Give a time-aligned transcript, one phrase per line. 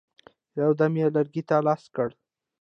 [0.61, 2.09] یو دم یې لرګي ته لاس کړ.